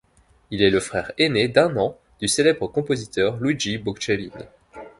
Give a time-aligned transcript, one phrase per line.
[0.49, 4.31] Il est le frère aîné d'un an, du célèbre compositeur Luigi Boccherini.